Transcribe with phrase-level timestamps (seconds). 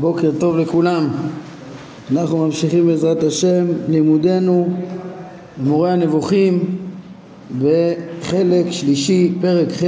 [0.00, 1.08] בוקר טוב לכולם.
[2.12, 4.68] אנחנו ממשיכים בעזרת השם לימודנו
[5.58, 6.76] במורה הנבוכים
[7.58, 9.82] בחלק שלישי, פרק ח'.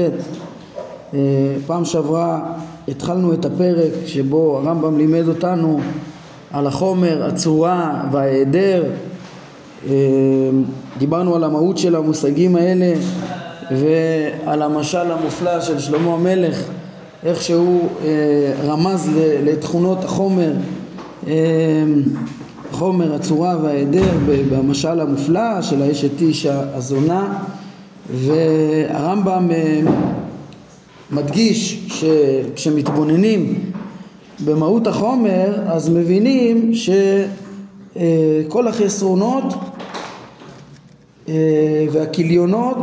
[1.15, 1.19] אה,
[1.67, 2.41] פעם שעברה
[2.89, 5.81] התחלנו את הפרק שבו הרמב"ם לימד אותנו
[6.51, 8.85] על החומר, הצורה וההיעדר.
[9.89, 9.93] אה,
[10.99, 12.93] דיברנו על המהות של המושגים האלה
[13.71, 16.65] ועל המשל המופלא של שלמה המלך
[17.25, 19.11] איך שהוא אה, רמז
[19.45, 20.53] לתכונות החומר,
[21.27, 21.33] אה,
[22.73, 24.11] חומר, הצורה וההיעדר
[24.51, 27.43] במשל המופלא של האשת איש הזונה
[28.15, 29.81] והרמב"ם אה,
[31.11, 33.71] מדגיש שכשמתבוננים
[34.45, 39.55] במהות החומר אז מבינים שכל החסרונות
[41.93, 42.79] והכיליונות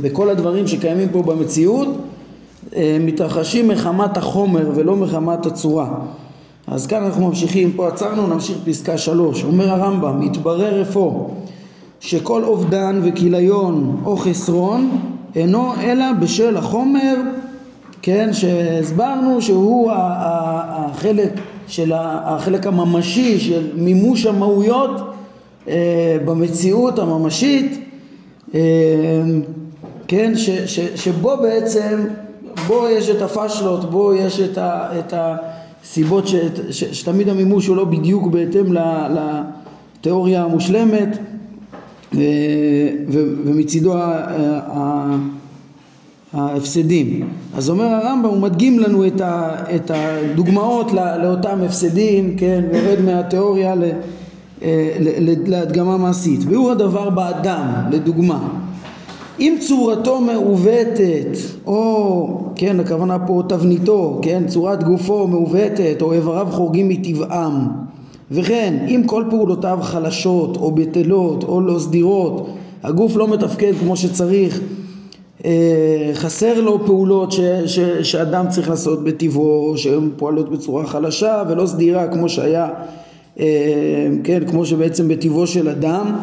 [0.00, 2.11] וכל הדברים שקיימים פה במציאות אה,
[3.00, 5.94] מתרחשים מחמת החומר ולא מחמת הצורה.
[6.66, 9.44] אז כאן אנחנו ממשיכים, פה עצרנו, נמשיך פסקה שלוש.
[9.44, 11.28] אומר הרמב"ם, מתברר אפוא
[12.00, 14.98] שכל אובדן וכיליון או חסרון
[15.34, 17.14] אינו אלא בשל החומר,
[18.02, 21.32] כן, שהסברנו שהוא החלק
[21.66, 24.90] של החלק הממשי של מימוש המהויות
[25.68, 27.84] אה, במציאות הממשית,
[28.54, 28.60] אה,
[30.08, 32.04] כן, ש, ש, שבו בעצם
[32.66, 36.34] בו יש את הפשלות, בו יש את, ה, את הסיבות ש,
[36.70, 38.74] ש, שתמיד המימוש הוא לא בדיוק בהתאם
[39.98, 41.18] לתיאוריה המושלמת
[42.14, 42.20] ו,
[43.08, 43.94] ו, ומצידו
[46.34, 47.28] ההפסדים.
[47.56, 53.00] אז אומר הרמב"ם, הוא מדגים לנו את, ה, את הדוגמאות לא, לאותם הפסדים, כן, ויורד
[53.00, 53.84] מהתיאוריה ל,
[55.46, 56.40] להדגמה מעשית.
[56.48, 58.61] והוא הדבר באדם, לדוגמה.
[59.38, 66.88] אם צורתו מעוותת, או, כן, הכוונה פה תבניתו, כן, צורת גופו מעוותת, או איבריו חורגים
[66.88, 67.68] מטבעם,
[68.30, 72.48] וכן, אם כל פעולותיו חלשות, או בטלות, או לא סדירות,
[72.82, 74.60] הגוף לא מתפקד כמו שצריך,
[75.44, 81.66] אה, חסר לו פעולות ש, ש, שאדם צריך לעשות בטבעו, שהן פועלות בצורה חלשה ולא
[81.66, 82.68] סדירה כמו שהיה,
[83.40, 86.18] אה, כן, כמו שבעצם בטבעו של אדם,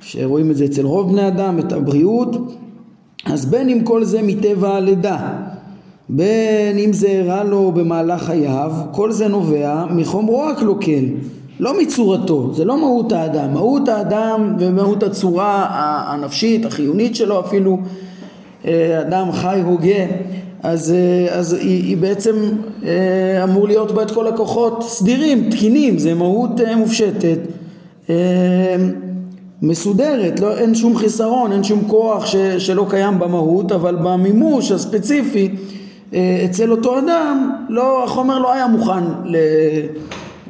[0.00, 2.36] שרואים את זה אצל רוב בני אדם, את הבריאות,
[3.24, 5.32] אז בין אם כל זה מטבע הלידה,
[6.08, 11.04] בין אם זה הראה לו במהלך חייו, כל זה נובע מחומרו הקלוקל,
[11.60, 15.66] לא מצורתו, זה לא מהות האדם, מהות האדם ומהות הצורה
[16.08, 17.78] הנפשית, החיונית שלו אפילו,
[18.64, 20.04] אה, אדם חי הוגה,
[20.62, 22.34] אז, אה, אז היא, היא בעצם
[22.84, 27.38] אה, אמור להיות בה את כל הכוחות סדירים, תקינים, זה מהות מופשטת.
[29.62, 35.48] מסודרת, לא, אין שום חיסרון, אין שום כוח ש, שלא קיים במהות, אבל במימוש הספציפי
[36.14, 39.36] אה, אצל אותו אדם, לא, החומר לא היה מוכן ל,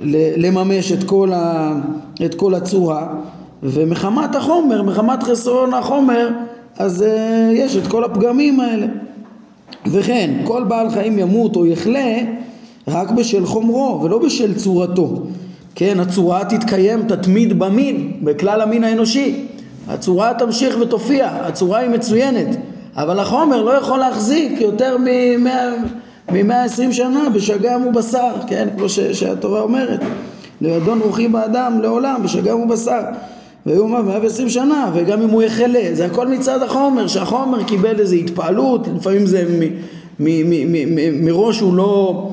[0.03, 1.75] ל, לממש את כל, ה,
[2.25, 3.15] את כל הצורה,
[3.63, 6.29] ומחמת החומר, מחמת חסרון החומר,
[6.79, 7.05] אז uh,
[7.53, 8.87] יש את כל הפגמים האלה.
[9.87, 12.19] וכן, כל בעל חיים ימות או יחלה
[12.89, 15.23] רק בשל חומרו ולא בשל צורתו.
[15.78, 19.44] כן, הצורה תתקיים, תתמיד במין, בכלל המין האנושי.
[19.89, 22.56] הצורה תמשיך ותופיע, הצורה היא מצוינת,
[22.97, 30.00] אבל החומר לא יכול להחזיק יותר מ-120 שנה בשגם ובשר, כן, כמו ש- שהתורה אומרת.
[30.61, 33.00] לידון רוחי באדם לעולם, בשגם ובשר.
[33.66, 38.16] והיו אומר 120 שנה, וגם אם הוא יחלה, זה הכל מצד החומר, שהחומר קיבל איזו
[38.16, 39.45] התפעלות, לפעמים זה
[41.12, 42.28] מראש הוא לא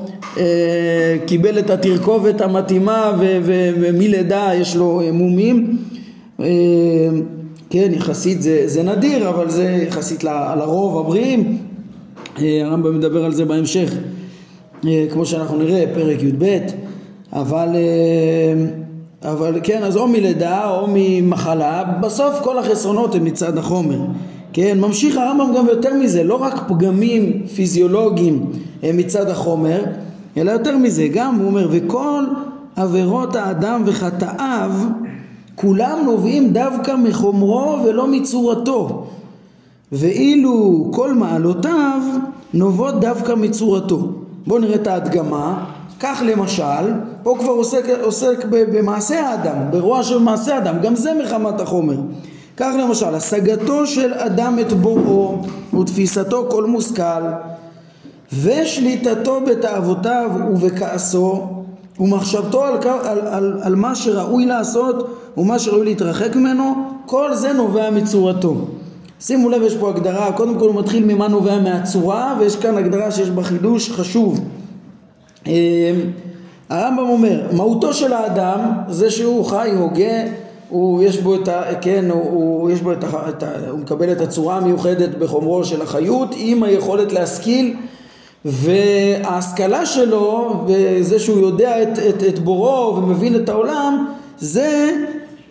[1.26, 3.12] קיבל את התרכובת המתאימה
[3.80, 5.76] ומלידה יש לו מומים.
[6.40, 6.46] אה,
[7.70, 11.58] כן יחסית זה, זה נדיר אבל זה יחסית לרוב הבריאים.
[12.38, 13.92] אה, הרמב"ם מדבר על זה בהמשך.
[15.12, 16.58] כמו שאנחנו נראה פרק י"ב.
[17.32, 17.68] אבל
[19.22, 21.84] אבל כן אז או מלידה או ממחלה.
[22.02, 23.98] בסוף כל החסרונות הם מצד החומר.
[24.52, 26.24] כן ממשיך הרמב"ם גם יותר מזה.
[26.24, 28.46] לא רק פגמים פיזיולוגיים
[28.82, 29.82] מצד החומר
[30.36, 32.24] אלא יותר מזה, גם הוא אומר, וכל
[32.76, 34.70] עבירות האדם וחטאיו
[35.54, 39.06] כולם נובעים דווקא מחומרו ולא מצורתו
[39.92, 42.00] ואילו כל מעלותיו
[42.54, 44.12] נובעות דווקא מצורתו.
[44.46, 45.64] בואו נראה את ההדגמה.
[46.00, 51.60] כך למשל, פה כבר עוסק, עוסק במעשה האדם, ברוע של מעשה האדם, גם זה מחמת
[51.60, 51.96] החומר.
[52.56, 55.42] כך למשל, השגתו של אדם את בוראו
[55.80, 57.22] ותפיסתו כל מושכל
[58.32, 61.46] ושליטתו בתאוותיו ובכעסו
[62.00, 66.74] ומחשבתו על, על, על, על מה שראוי לעשות ומה שראוי להתרחק ממנו
[67.06, 68.54] כל זה נובע מצורתו.
[69.20, 70.32] שימו לב יש פה הגדרה.
[70.32, 74.40] קודם כל הוא מתחיל ממה נובע מהצורה ויש כאן הגדרה שיש בה חידוש חשוב.
[75.46, 75.52] אמ,
[76.68, 80.22] הרמב"ם אומר, מהותו של האדם זה שהוא חי, הוגה,
[80.68, 81.62] הוא יש בו את ה...
[81.80, 83.28] כן, הוא, הוא יש בו את ה...
[83.28, 87.76] את ה הוא מקבל את הצורה המיוחדת בחומרו של החיות עם היכולת להשכיל
[88.46, 94.06] וההשכלה שלו וזה שהוא יודע את, את, את בורו ומבין את העולם
[94.38, 94.90] זה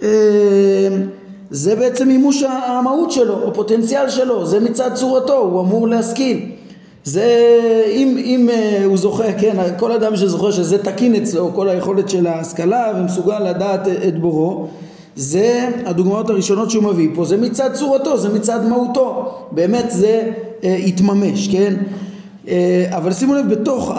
[0.03, 0.07] אה,
[1.49, 6.39] זה בעצם מימוש המהות שלו, הפוטנציאל שלו, זה מצד צורתו, הוא אמור להשכיל.
[7.03, 7.25] זה,
[7.91, 12.27] אם, אם uh, הוא זוכה, כן, כל אדם שזוכה שזה תקין אצלו, כל היכולת של
[12.27, 14.67] ההשכלה ומסוגל לדעת את בורו,
[15.15, 20.31] זה הדוגמאות הראשונות שהוא מביא פה, זה מצד צורתו, זה מצד מהותו, באמת זה
[20.61, 21.73] uh, יתממש, כן?
[22.45, 22.47] Uh,
[22.89, 23.91] אבל שימו לב, בתוך,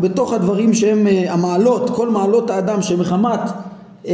[0.00, 3.40] בתוך הדברים שהם uh, המעלות, כל מעלות האדם שמחמת
[4.04, 4.08] uh,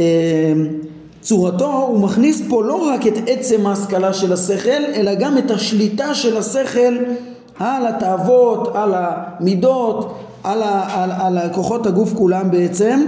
[1.21, 6.13] צורתו, הוא מכניס פה לא רק את עצם ההשכלה של השכל, אלא גם את השליטה
[6.13, 6.97] של השכל
[7.59, 10.13] על התאוות, על המידות,
[10.43, 13.07] על, ה, על, על כוחות הגוף כולם בעצם,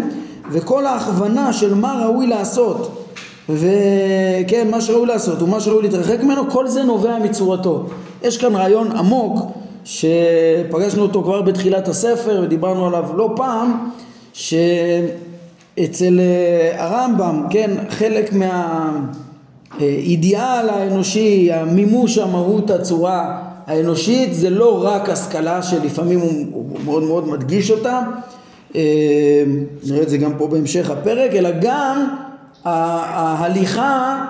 [0.51, 3.06] וכל ההכוונה של מה ראוי לעשות,
[3.50, 7.86] וכן, מה שראוי לעשות ומה שראוי להתרחק ממנו, כל זה נובע מצורתו.
[8.24, 9.51] יש כאן רעיון עמוק
[9.83, 13.89] שפגשנו אותו כבר בתחילת הספר ודיברנו עליו לא פעם,
[14.33, 14.54] ש...
[15.80, 18.31] אצל אה, הרמב"ם, כן, חלק
[19.80, 27.72] מהאידיאל האנושי, המימוש המהות הצורה האנושית, זה לא רק השכלה שלפעמים הוא, מאוד מאוד מדגיש
[27.72, 28.01] אותה,
[28.75, 29.44] אה,
[29.83, 32.16] נראה את זה גם פה בהמשך הפרק, אלא גם
[32.63, 34.25] ההליכה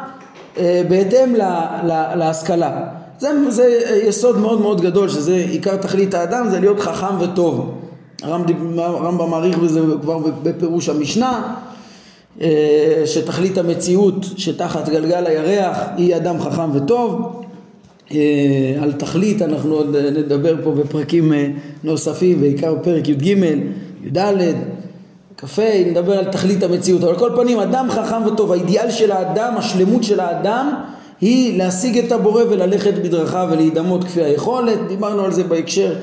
[0.57, 1.36] אה, בהתאם
[2.15, 3.00] להשכלה.
[3.21, 7.71] זה, זה יסוד מאוד מאוד גדול, שזה עיקר תכלית האדם, זה להיות חכם וטוב.
[8.23, 11.56] הרמב"ם מעריך בזה כבר בפירוש המשנה
[12.41, 17.41] אה, שתכלית המציאות שתחת גלגל הירח היא אדם חכם וטוב
[18.12, 18.18] אה,
[18.81, 21.47] על תכלית אנחנו עוד נדבר פה בפרקים אה,
[21.83, 23.27] נוספים בעיקר בפרק י"ג,
[24.03, 24.17] י"ד,
[25.38, 29.53] כ"ה, נדבר על תכלית המציאות אבל על כל פנים אדם חכם וטוב האידיאל של האדם,
[29.57, 30.74] השלמות של האדם
[31.21, 34.88] היא להשיג את הבורא וללכת בדרכיו ולהידמות כפי היכולת.
[34.88, 35.95] דיברנו על זה בהקשר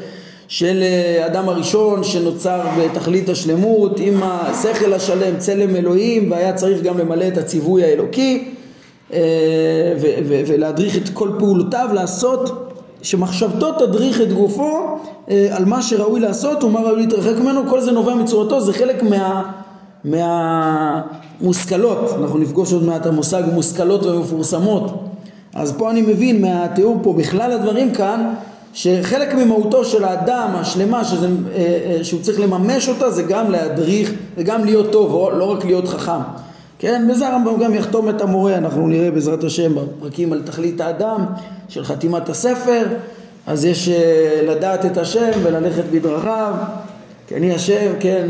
[0.48, 6.98] של אה, אדם הראשון שנוצר בתכלית השלמות עם השכל השלם צלם אלוהים והיה צריך גם
[6.98, 8.48] למלא את הציווי האלוקי
[9.12, 9.18] אה,
[10.26, 12.72] ולהדריך את כל פעולותיו לעשות
[13.02, 14.98] שמחשבתו תדריך את גופו
[15.30, 17.60] אה, על מה שראוי לעשות ומה ראוי להתרחק ממנו.
[17.70, 19.52] כל זה נובע מצורתו זה חלק מה,
[20.04, 25.07] מהמושכלות אנחנו נפגוש עוד מעט המושג מושכלות ומפורסמות
[25.58, 28.34] אז פה אני מבין מהתיאור פה בכלל הדברים כאן
[28.72, 34.12] שחלק ממהותו של האדם השלמה שזה, אה, אה, שהוא צריך לממש אותה זה גם להדריך
[34.36, 36.20] וגם להיות טוב, לא רק להיות חכם.
[36.78, 41.24] כן, בזה הרמב"ם גם יחתום את המורה, אנחנו נראה בעזרת השם בפרקים על תכלית האדם
[41.68, 42.86] של חתימת הספר,
[43.46, 46.54] אז יש אה, לדעת את השם וללכת בדרכיו,
[47.28, 48.26] כי אני השם, כן,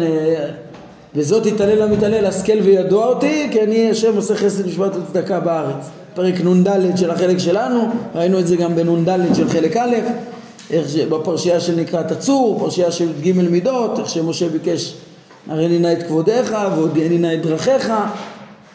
[1.15, 5.98] וזאת יתעלל המתעלל, השכל וידוע אותי, כי אני השם עושה חסד משפט וצדקה בארץ.
[6.19, 9.95] פרק נ"ד של החלק שלנו, ראינו את זה גם בנ"ד של חלק א',
[10.71, 14.95] איך בפרשייה של נקראת הצור, פרשייה של ג' מידות, איך שמשה ביקש
[15.49, 17.93] הראני נא את כבודיך והודיעני נא את דרכיך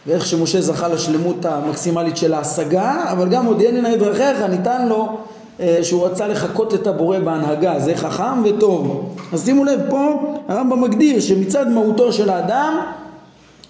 [0.07, 5.17] ואיך שמשה זכה לשלמות המקסימלית של ההשגה, אבל גם הודיעני נא את דרכיך ניתן לו
[5.59, 9.15] אה, שהוא רצה לחקות את הבורא בהנהגה, זה חכם וטוב.
[9.33, 12.79] אז שימו לב, פה הרמב"ם מגדיר שמצד מהותו של האדם,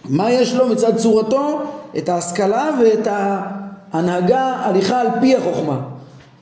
[0.09, 1.61] מה יש לו מצד צורתו?
[1.97, 3.07] את ההשכלה ואת
[3.93, 5.79] ההנהגה, הליכה על פי החוכמה.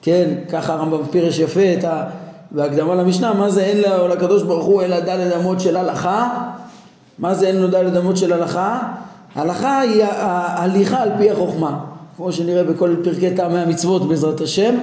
[0.01, 2.03] כן, ככה הרמב"ם פירש יפה את ה...
[2.51, 6.29] בהקדמה למשנה, מה זה אין לו לקדוש ברוך הוא אלא דלת אמות של הלכה?
[7.19, 8.79] מה זה אין לו דלת אמות של הלכה?
[9.35, 11.79] הלכה היא ההליכה על פי החוכמה,
[12.17, 14.75] כמו שנראה בכל פרקי טעמי המצוות בעזרת השם,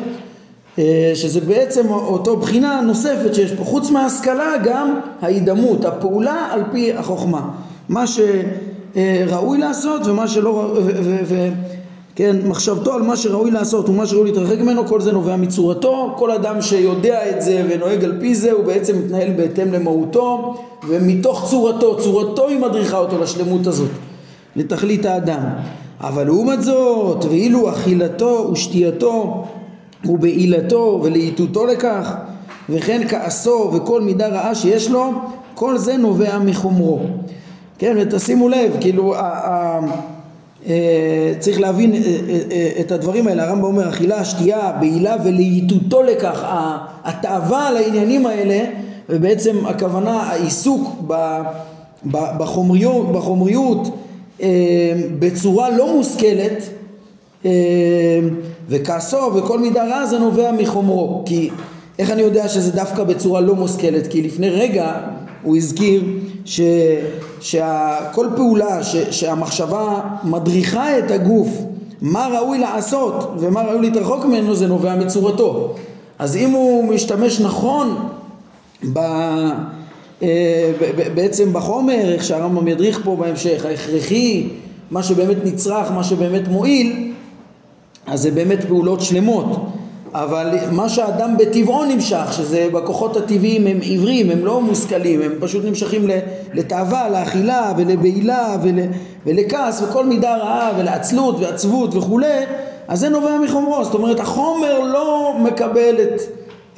[0.79, 6.93] אה, שזה בעצם אותו בחינה נוספת שיש פה, חוץ מההשכלה גם ההידמות, הפעולה על פי
[6.93, 7.49] החוכמה.
[7.89, 10.75] מה שראוי לעשות ומה שלא...
[12.19, 16.15] כן, מחשבתו על מה שראוי לעשות ומה שראוי להתרחק ממנו, כל זה נובע מצורתו.
[16.17, 20.55] כל אדם שיודע את זה ונוהג על פי זה, הוא בעצם מתנהל בהתאם למהותו,
[20.89, 23.91] ומתוך צורתו, צורתו היא מדריכה אותו לשלמות הזאת,
[24.57, 25.43] לתכלית האדם.
[26.01, 29.45] אבל לעומת זאת, ואילו אכילתו ושתייתו
[30.05, 32.15] ובעילתו ולאיתותו לכך,
[32.69, 35.13] וכן כעסו וכל מידה רעה שיש לו,
[35.55, 37.01] כל זה נובע מחומרו.
[37.79, 39.15] כן, ותשימו לב, כאילו,
[41.39, 41.99] צריך להבין אה,
[42.51, 46.45] אה, את הדברים האלה, הרמב"ם אומר אכילה, שתייה, בעילה ולהיטותו לכך,
[47.05, 48.65] התאווה על העניינים האלה
[49.09, 51.03] ובעצם הכוונה העיסוק
[52.11, 53.89] בחומריות, בחומריות
[55.19, 56.69] בצורה לא מושכלת
[58.69, 61.23] וכעסו וכל מידה רע זה נובע מחומרו.
[61.27, 61.51] כי
[61.99, 64.07] איך אני יודע שזה דווקא בצורה לא מושכלת?
[64.07, 64.93] כי לפני רגע
[65.43, 66.03] הוא הזכיר
[66.45, 66.61] ש,
[67.41, 71.49] שכל פעולה ש, שהמחשבה מדריכה את הגוף
[72.01, 75.75] מה ראוי לעשות ומה ראוי להתרחוק ממנו זה נובע מצורתו
[76.19, 78.09] אז אם הוא משתמש נכון
[78.93, 78.99] ב...
[80.23, 80.73] אה,
[81.15, 84.49] בעצם בחומר, איך שהרמב"ם ידריך פה בהמשך, ההכרחי,
[84.91, 87.13] מה שבאמת נצרך, מה שבאמת מועיל,
[88.07, 89.67] אז זה באמת פעולות שלמות.
[90.15, 95.65] אבל מה שהאדם בטבעו נמשך, שזה בכוחות הטבעיים הם עיוורים, הם לא מושכלים, הם פשוט
[95.65, 96.07] נמשכים
[96.55, 98.79] לתאווה, לאכילה ולבעילה ול,
[99.27, 102.45] ולכעס וכל מידה רעה ולעצלות ועצבות וכולי,
[102.89, 103.85] אז זה נובע מחומרו.
[103.85, 106.21] זאת אומרת החומר לא מקבל את,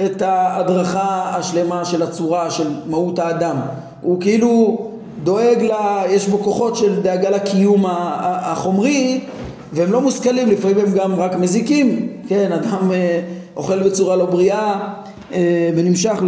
[0.04, 3.56] את ההדרכה השלמה של הצורה של מהות האדם.
[4.02, 4.78] הוא כאילו
[5.24, 9.20] דואג לה, יש בו כוחות של דאגה לקיום החומרי
[9.72, 13.20] והם לא מושכלים, לפעמים הם גם רק מזיקים, כן, אדם אה,
[13.56, 14.88] אוכל בצורה לא בריאה
[15.32, 16.22] אה, ונמשך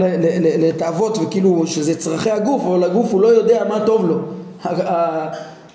[0.58, 4.18] לתאוות וכאילו שזה צרכי הגוף, אבל הגוף הוא לא יודע מה טוב לו.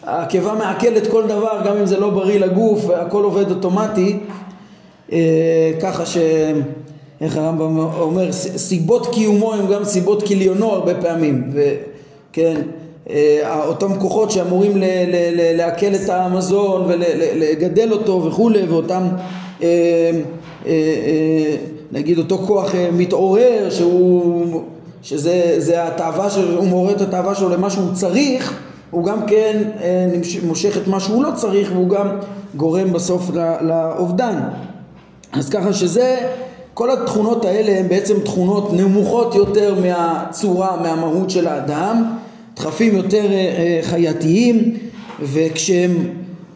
[0.03, 4.19] הקיבה מעכלת כל דבר, גם אם זה לא בריא לגוף, הכל עובד אוטומטי,
[5.11, 6.17] אה, ככה ש...
[7.21, 12.61] איך הרמב"ם אומר, סיבות קיומו הם גם סיבות כליונו הרבה פעמים, וכן,
[13.67, 14.71] אותם כוחות שאמורים
[15.33, 19.03] לעכל את המזון ולגדל אותו וכולי, ואותם,
[19.63, 20.11] אה,
[20.65, 21.55] אה,
[21.91, 24.61] נגיד אותו כוח מתעורר שהוא,
[25.01, 28.53] שזה התאווה שלו, הוא מעורר את התאווה שלו למה שהוא צריך,
[28.91, 29.63] הוא גם כן
[30.43, 32.07] מושך את מה שהוא לא צריך והוא גם
[32.55, 34.39] גורם בסוף לאובדן.
[35.33, 36.17] אז ככה שזה,
[36.73, 42.17] כל התכונות האלה הן בעצם תכונות נמוכות יותר מהצורה, מהמהות של האדם
[42.57, 44.77] דחפים יותר אה, אה, חייתיים
[45.21, 45.91] וכשהם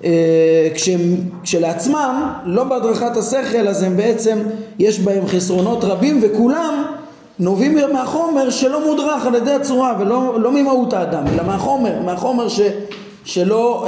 [0.03, 4.39] אה, כשהם כשלעצמם לא בהדרכת השכל אז הם בעצם
[4.79, 6.84] יש בהם חסרונות רבים וכולם
[7.39, 12.62] נובעים מהחומר שלא מודרך על ידי הצורה ולא לא ממהות האדם אלא מהחומר, מהחומר ש,
[13.25, 13.88] שלא,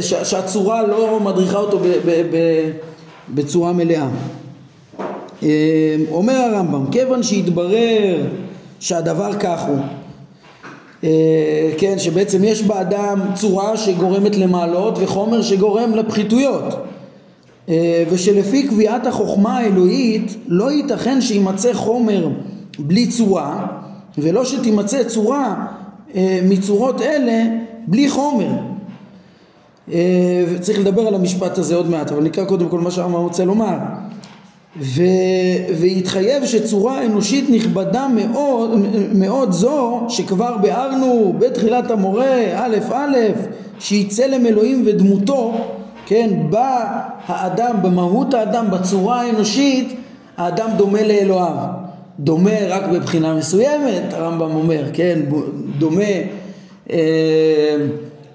[0.00, 2.70] ש, שהצורה לא מדריכה אותו ב, ב, ב,
[3.34, 4.06] בצורה מלאה.
[6.10, 8.16] אומר הרמב"ם, כיוון שהתברר
[8.80, 9.78] שהדבר כך הוא
[11.78, 16.74] כן, שבעצם יש באדם צורה שגורמת למעלות וחומר שגורם לפחיתויות.
[17.68, 22.28] אה, ושלפי קביעת החוכמה האלוהית לא ייתכן שימצא חומר
[22.78, 23.66] בלי צורה
[24.18, 25.66] ולא שתימצא צורה
[26.14, 27.44] אה, מצורות אלה
[27.86, 28.50] בלי חומר.
[30.48, 33.76] וצריך לדבר על המשפט הזה עוד מעט אבל נקרא קודם כל מה שהרמב"ם רוצה לומר
[34.80, 35.02] ו...
[35.80, 43.16] והתחייב שצורה אנושית נכבדה מאוד, מאוד זו שכבר ביארנו בתחילת המורה א' א'
[43.78, 45.54] שהיא צלם אלוהים ודמותו
[46.06, 49.96] כן בא האדם במהות האדם בצורה האנושית
[50.36, 51.84] האדם דומה לאלוהיו.
[52.20, 55.20] דומה רק בבחינה מסוימת הרמב"ם אומר כן
[55.78, 56.02] דומה
[56.90, 57.76] אה,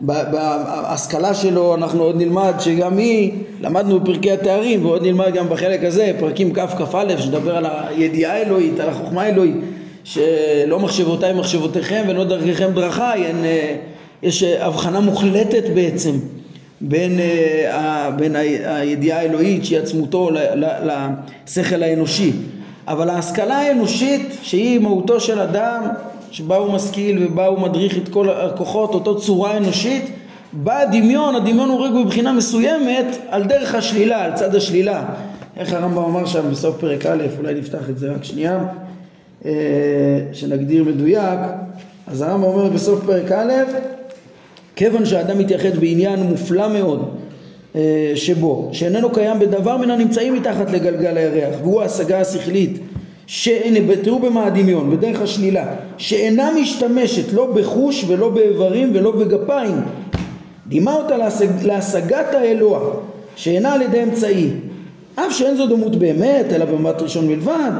[0.01, 6.11] בהשכלה שלו אנחנו עוד נלמד שגם היא, למדנו בפרקי התארים ועוד נלמד גם בחלק הזה,
[6.19, 9.55] פרקים ככ"א שדבר על הידיעה האלוהית, על החוכמה האלוהית
[10.03, 13.75] שלא מחשבותיי מחשבותיכם ולא דרככם דרכיי, אה,
[14.23, 16.11] יש הבחנה מוחלטת בעצם
[16.81, 20.29] בין, אה, בין הידיעה האלוהית שהיא עצמותו
[21.45, 22.31] לשכל האנושי.
[22.87, 25.83] אבל ההשכלה האנושית שהיא מהותו של אדם
[26.31, 30.05] שבה הוא משכיל ובה הוא מדריך את כל הכוחות, אותו צורה אנושית,
[30.53, 35.05] בא הדמיון, הדמיון הוא רק בבחינה מסוימת על דרך השלילה, על צד השלילה.
[35.57, 38.65] איך הרמב"ם אמר שם בסוף פרק א', אולי נפתח את זה רק שנייה,
[39.45, 39.51] אה,
[40.33, 41.39] שנגדיר מדויק.
[42.07, 43.53] אז הרמב"ם אומר בסוף פרק א',
[44.75, 47.09] כיוון שהאדם מתייחד בעניין מופלא מאוד
[47.75, 52.79] אה, שבו, שאיננו קיים בדבר מן הנמצאים מתחת לגלגל הירח, והוא ההשגה השכלית
[53.31, 55.65] שהנה תראו במה הדמיון, בדרך השלילה,
[55.97, 59.75] שאינה משתמשת לא בחוש ולא באיברים ולא בגפיים,
[60.67, 62.79] דימה אותה להשג, להשגת האלוה,
[63.35, 64.49] שאינה על ידי אמצעי,
[65.15, 67.71] אף שאין זו דמות באמת, אלא במבט ראשון מלבד,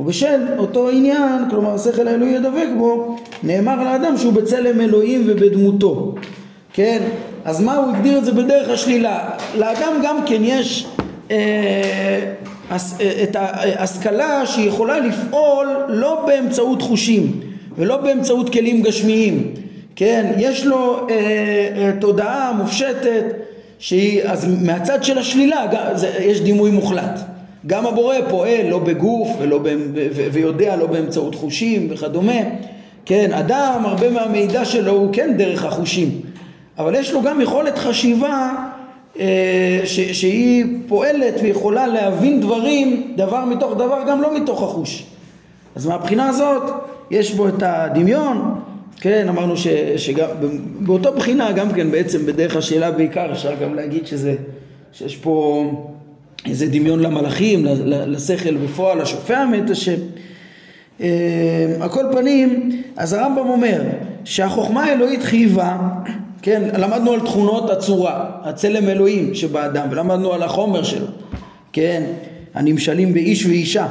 [0.00, 6.14] ובשל אותו עניין, כלומר השכל האלוהי ידבק בו, נאמר על האדם שהוא בצלם אלוהים ובדמותו,
[6.72, 7.02] כן?
[7.44, 9.30] אז מה הוא הגדיר את זה בדרך השלילה?
[9.58, 10.86] לאדם גם כן יש
[11.30, 12.32] אה,
[13.22, 17.40] את ההשכלה שהיא יכולה לפעול לא באמצעות חושים
[17.78, 19.54] ולא באמצעות כלים גשמיים,
[19.96, 20.32] כן?
[20.38, 21.14] יש לו אה,
[21.76, 23.24] אה, תודעה מופשטת
[23.78, 27.20] שהיא, אז מהצד של השלילה זה, יש דימוי מוחלט.
[27.66, 32.40] גם הבורא פועל לא בגוף ולא ב, ו, ויודע לא באמצעות חושים וכדומה.
[33.06, 36.20] כן, אדם, הרבה מהמידע שלו הוא כן דרך החושים,
[36.78, 38.73] אבל יש לו גם יכולת חשיבה אה,
[39.84, 45.06] ש, שהיא פועלת ויכולה להבין דברים, דבר מתוך דבר, גם לא מתוך החוש.
[45.76, 46.62] אז מהבחינה הזאת
[47.10, 48.60] יש בו את הדמיון,
[49.00, 49.66] כן, אמרנו ש,
[49.96, 50.28] שגם
[50.80, 54.34] באותו בחינה גם כן בעצם בדרך השאלה בעיקר אפשר גם להגיד שזה,
[54.92, 55.64] שיש פה
[56.46, 59.98] איזה דמיון למלאכים, לשכל בפועל, השופע מת השם.
[61.00, 61.06] אה,
[61.80, 63.82] על כל פנים, אז הרמב"ם אומר
[64.24, 65.78] שהחוכמה האלוהית חייבה,
[66.44, 71.06] כן, למדנו על תכונות הצורה, הצלם אלוהים שבאדם, ולמדנו על החומר שלו,
[71.72, 72.02] כן,
[72.54, 73.86] הנמשלים באיש ואישה,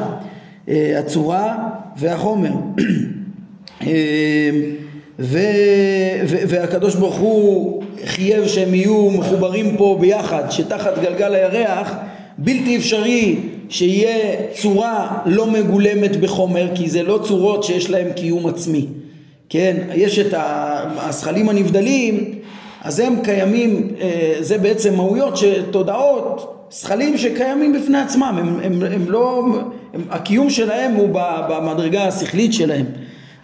[0.70, 2.50] אה, הצורה והחומר.
[3.82, 3.90] אה,
[5.20, 5.40] ו,
[6.28, 11.94] ו, והקדוש ברוך הוא חייב שהם יהיו מחוברים פה ביחד, שתחת גלגל הירח
[12.38, 13.36] בלתי אפשרי
[13.70, 18.86] שיהיה צורה לא מגולמת בחומר, כי זה לא צורות שיש להם קיום עצמי.
[19.54, 20.34] כן, יש את
[20.98, 22.36] הזכלים הנבדלים,
[22.82, 25.40] אז הם קיימים, אה, זה בעצם מהויות,
[25.72, 29.46] תודעות, זכלים שקיימים בפני עצמם, הם, הם, הם לא,
[29.94, 31.10] הם, הקיום שלהם הוא
[31.50, 32.86] במדרגה השכלית שלהם.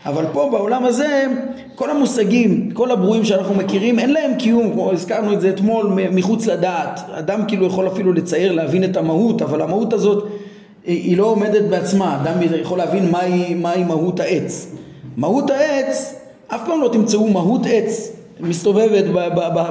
[0.06, 1.26] אבל פה בעולם הזה
[1.76, 6.46] כל המושגים, כל הברואים שאנחנו מכירים אין להם קיום, כמו הזכרנו את זה אתמול, מחוץ
[6.46, 7.02] לדעת.
[7.12, 10.28] אדם כאילו יכול אפילו לצייר, להבין את המהות, אבל המהות הזאת
[10.86, 14.76] היא לא עומדת בעצמה, אדם יכול להבין מהי, מהי מהות העץ.
[15.18, 16.16] מהות העץ,
[16.48, 19.04] אף פעם לא תמצאו מהות עץ מסתובבת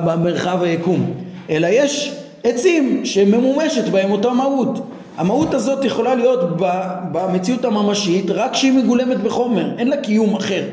[0.04, 1.12] במרחב היקום,
[1.50, 2.14] אלא יש
[2.44, 4.80] עצים שממומשת בהם אותה מהות.
[5.16, 6.40] המהות הזאת יכולה להיות
[7.12, 10.64] במציאות הממשית רק כשהיא מגולמת בחומר, אין לה קיום אחר.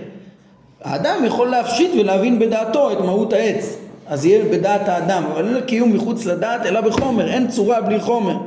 [0.84, 5.62] האדם יכול להפשיט ולהבין בדעתו את מהות העץ, אז יהיה בדעת האדם, אבל אין לה
[5.62, 8.38] קיום מחוץ לדעת אלא בחומר, אין צורה בלי חומר.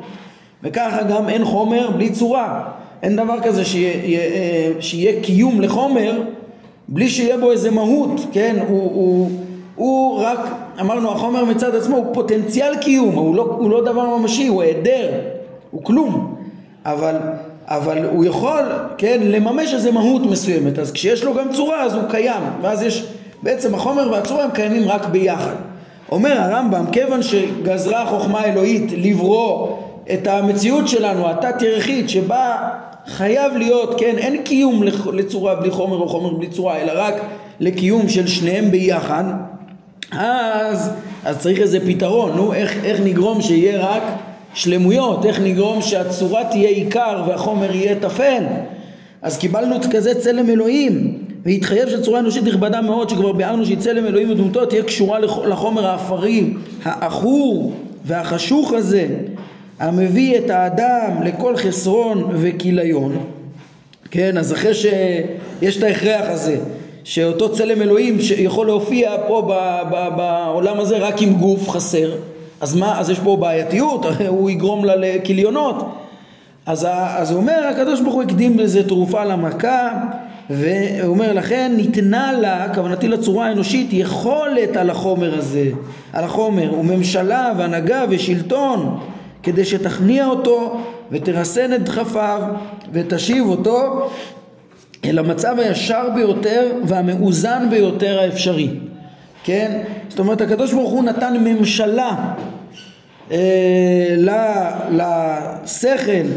[0.62, 2.68] וככה גם אין חומר בלי צורה.
[3.02, 4.20] אין דבר כזה שיהיה,
[4.80, 6.22] שיהיה קיום לחומר
[6.88, 8.56] בלי שיהיה בו איזה מהות, כן?
[8.68, 9.30] הוא, הוא,
[9.74, 10.38] הוא רק,
[10.80, 15.10] אמרנו החומר מצד עצמו הוא פוטנציאל קיום, הוא לא, הוא לא דבר ממשי, הוא היעדר,
[15.70, 16.34] הוא כלום,
[16.84, 17.16] אבל,
[17.66, 18.62] אבל הוא יכול,
[18.98, 23.06] כן, לממש איזה מהות מסוימת, אז כשיש לו גם צורה אז הוא קיים, ואז יש,
[23.42, 25.54] בעצם החומר והצורה הם קיימים רק ביחד.
[26.12, 29.76] אומר הרמב"ם, כיוון שגזרה חוכמה אלוהית לברוא
[30.12, 32.68] את המציאות שלנו, התת-ירחית, שבה
[33.08, 37.14] חייב להיות, כן, אין קיום לצורה בלי חומר או חומר בלי צורה, אלא רק
[37.60, 39.24] לקיום של שניהם ביחד,
[40.12, 40.90] אז,
[41.24, 44.02] אז צריך איזה פתרון, נו, איך, איך נגרום שיהיה רק
[44.54, 48.44] שלמויות, איך נגרום שהצורה תהיה עיקר והחומר יהיה טפל
[49.22, 54.30] אז קיבלנו כזה צלם אלוהים והתחייב שצורה אנושית נכבדה מאוד שכבר ביארנו שהיא צלם אלוהים
[54.30, 56.50] ודמותו תהיה קשורה לחומר האפרי,
[56.84, 57.72] העכור
[58.04, 59.06] והחשוך הזה
[59.80, 63.16] המביא את האדם לכל חסרון וכיליון
[64.10, 66.56] כן אז אחרי שיש את ההכרח הזה
[67.04, 69.42] שאותו צלם אלוהים שיכול להופיע פה
[70.16, 72.10] בעולם הזה רק עם גוף חסר
[72.60, 75.76] אז מה, אז יש פה בעייתיות, הוא יגרום לה לכיליונות.
[76.66, 79.90] אז, אז הוא אומר, הקדוש ברוך הוא הקדים לזה תרופה למכה,
[80.50, 85.70] והוא אומר, לכן ניתנה לה, כוונתי לצורה האנושית, יכולת על החומר הזה,
[86.12, 88.98] על החומר, וממשלה והנהגה ושלטון,
[89.48, 90.80] כדי שתכניע אותו
[91.10, 92.42] ותרסן את דחפיו
[92.92, 94.10] ותשיב אותו
[95.04, 98.70] אל המצב הישר ביותר והמאוזן ביותר האפשרי.
[99.44, 99.82] כן?
[100.08, 102.32] זאת אומרת הקדוש ברוך הוא נתן ממשלה
[103.30, 104.14] אה,
[104.90, 106.28] לשכל,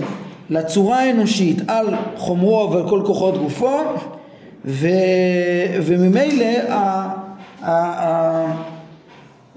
[0.49, 3.79] לצורה האנושית על חומרו ועל כל כוחות גופו
[4.65, 4.87] ו,
[5.83, 6.75] וממילא ה,
[7.61, 8.70] ה, ה,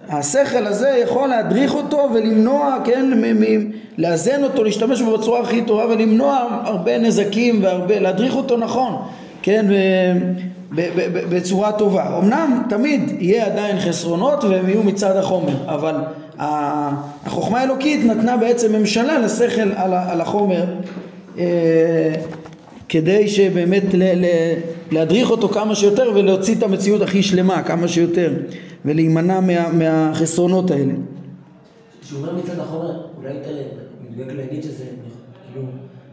[0.09, 3.11] השכל הזה יכול להדריך אותו ולמנוע, כן,
[3.99, 9.03] לאזן אותו, להשתמש בו בצורה הכי טובה ולמנוע הרבה נזקים והרבה, להדריך אותו נכון,
[9.43, 9.67] כן,
[11.31, 12.19] בצורה טובה.
[12.19, 15.95] אמנם תמיד יהיה עדיין חסרונות והם יהיו מצד החומר, אבל
[16.39, 19.73] החוכמה האלוקית נתנה בעצם ממשלה לשכל
[20.09, 20.65] על החומר
[21.39, 21.45] אה,
[22.89, 23.83] כדי שבאמת
[24.91, 28.33] להדריך אותו כמה שיותר ולהוציא את המציאות הכי שלמה כמה שיותר
[28.85, 30.93] ולהימנע מה, מהחסרונות האלה.
[32.03, 33.57] כשהוא אומר מצד החומר, אולי יותר
[34.11, 34.85] מדויק להגיד שזה
[35.53, 35.67] כאילו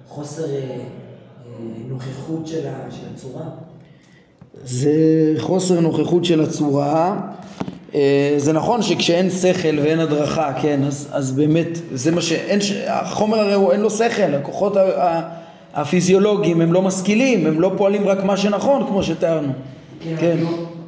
[0.07, 0.83] חוסר אה, אה,
[1.89, 2.67] נוכחות של
[3.15, 3.45] הצורה?
[4.63, 4.91] זה
[5.37, 7.21] חוסר נוכחות של הצורה.
[7.95, 13.39] אה, זה נכון שכשאין שכל ואין הדרכה, כן, אז, אז באמת, זה מה שאין, החומר
[13.39, 14.73] הרי הוא אין לו שכל, הכוחות
[15.73, 19.51] הפיזיולוגיים הם לא משכילים, הם לא פועלים רק מה שנכון, כמו שתיארנו.
[20.03, 20.37] כן, כן.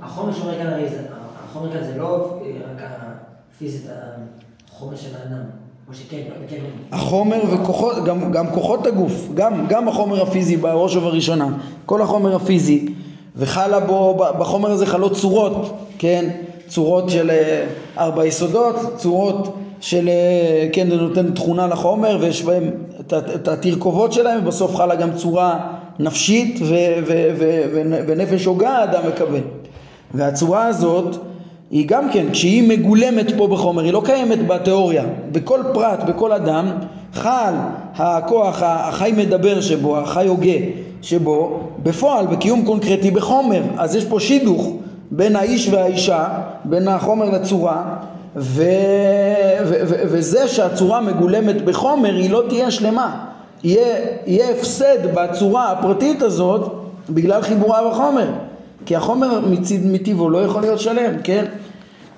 [0.01, 0.97] החומר שאומר כאן הרי זה,
[1.53, 2.39] החומר כאן זה לא
[2.73, 2.81] רק
[3.55, 3.81] הפיזית,
[4.71, 5.43] החומר של האדם.
[6.09, 6.17] כן,
[6.49, 6.57] כן.
[6.91, 11.47] החומר וכוחות, גם, גם כוחות הגוף, גם, גם החומר הפיזי בראש ובראשונה,
[11.85, 12.93] כל החומר הפיזי
[13.35, 16.29] וחלה בו, בחומר הזה חלות צורות, כן?
[16.67, 17.65] צורות של אה,
[17.97, 24.39] ארבע יסודות, צורות של, אה, כן, זה נותן תכונה לחומר ויש בהם את, התרכובות שלהם
[24.43, 25.59] ובסוף חלה גם צורה
[25.99, 26.65] נפשית ו-
[27.07, 29.41] ו- ו- ונפש הוגה אדם מקבל.
[30.13, 31.32] והצורה הזאת
[31.73, 35.03] היא גם כן, כשהיא מגולמת פה בחומר, היא לא קיימת בתיאוריה.
[35.31, 36.71] בכל פרט, בכל אדם,
[37.13, 37.53] חל
[37.95, 40.57] הכוח החי מדבר שבו, החי הוגה
[41.01, 43.61] שבו, בפועל, בקיום קונקרטי בחומר.
[43.77, 44.69] אז יש פה שידוך
[45.11, 46.25] בין האיש והאישה,
[46.65, 47.83] בין החומר לצורה,
[48.35, 48.63] ו...
[49.65, 49.73] ו...
[49.87, 49.95] ו...
[50.05, 53.25] וזה שהצורה מגולמת בחומר היא לא תהיה שלמה.
[53.63, 56.71] יהיה, יהיה הפסד בצורה הפרטית הזאת
[57.09, 58.27] בגלל חיבורה בחומר.
[58.85, 59.39] כי החומר
[59.83, 61.45] מטבעו לא יכול להיות שלם, כן?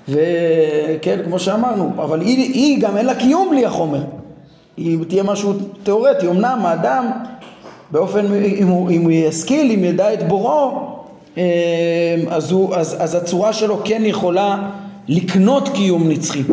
[0.10, 4.04] וכן, כמו שאמרנו, אבל היא, היא גם אין לה קיום בלי החומר.
[4.78, 6.28] היא תהיה משהו תיאורטי.
[6.28, 7.12] אמנם האדם,
[7.92, 10.96] באופן, אם הוא, אם הוא ישכיל, אם ידע את בוראו,
[11.38, 11.44] אה,
[12.30, 14.70] אז, אז, אז הצורה שלו כן יכולה
[15.08, 16.44] לקנות קיום נצחי.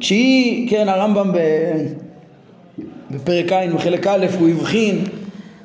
[0.00, 1.38] כשהיא, כן, הרמב"ם ב,
[3.10, 5.04] בפרק ע' בחלק א', הוא הבחין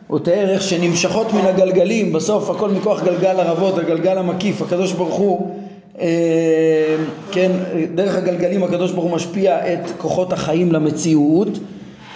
[0.08, 5.16] הוא תיאר איך שנמשכות מן הגלגלים, בסוף הכל מכוח גלגל ערבות, הגלגל המקיף, הקדוש ברוך
[5.16, 5.56] הוא,
[6.02, 6.96] אה,
[7.32, 7.52] כן,
[7.96, 11.60] דרך הגלגלים הקדוש ברוך הוא משפיע את כוחות החיים למציאות,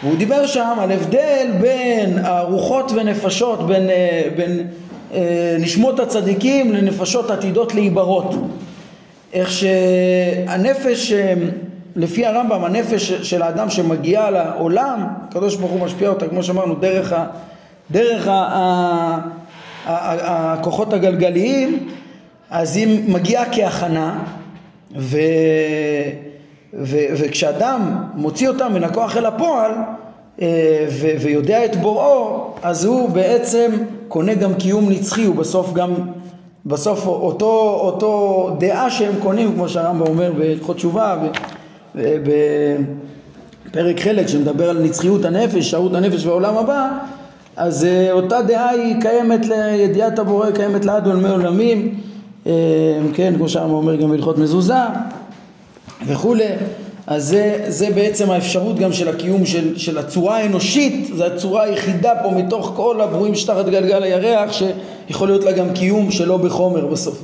[0.03, 4.67] והוא דיבר שם על הבדל בין הרוחות ונפשות, בין, אה, בין
[5.13, 8.35] אה, נשמות הצדיקים לנפשות עתידות להיברות.
[9.33, 11.33] איך שהנפש, אה,
[11.95, 17.13] לפי הרמב"ם, הנפש של האדם שמגיע לעולם, הקדוש ברוך הוא משפיע אותה, כמו שאמרנו, דרך.
[17.91, 18.29] דרך
[19.85, 21.89] הכוחות הגלגליים,
[22.49, 24.23] אז היא מגיעה כהכנה,
[24.95, 25.17] ו,
[26.73, 29.71] ו, וכשאדם מוציא אותה מן הכוח אל הפועל,
[30.41, 33.71] אה, ו, ויודע את בוראו, אז הוא בעצם
[34.07, 35.93] קונה גם קיום נצחי, הוא בסוף גם,
[36.65, 41.17] בסוף אותו, אותו דעה שהם קונים, כמו שהרמב"ם אומר בהלכות תשובה,
[41.95, 46.89] בפרק חלק שמדבר על נצחיות הנפש, שרות הנפש והעולם הבא,
[47.57, 51.95] אז uh, אותה דעה היא קיימת לידיעת הבורא, קיימת לעד עולמי עולמים,
[52.45, 52.47] uh,
[53.13, 54.73] כן, כמו שהרמב"ם אומר גם בהלכות מזוזה
[56.07, 56.47] וכולי,
[57.07, 62.11] אז זה, זה בעצם האפשרות גם של הקיום של, של הצורה האנושית, זו הצורה היחידה
[62.23, 67.23] פה מתוך כל הברואים שתחת גלגל הירח, שיכול להיות לה גם קיום שלא בחומר בסוף.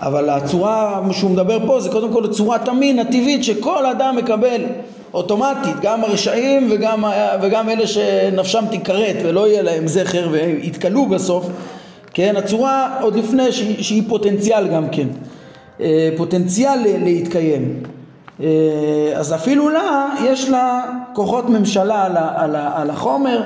[0.00, 4.62] אבל הצורה שהוא מדבר פה זה קודם כל צורת המין הטבעית שכל אדם מקבל
[5.14, 7.04] אוטומטית, גם הרשעים וגם,
[7.42, 11.46] וגם אלה שנפשם תיכרת ולא יהיה להם זכר ויתכלו בסוף,
[12.14, 15.08] כן, הצורה עוד לפני שהיא, שהיא פוטנציאל גם כן,
[15.80, 17.82] אה, פוטנציאל להתקיים.
[18.40, 23.42] אה, אז אפילו לה, יש לה כוחות ממשלה על, על, על החומר,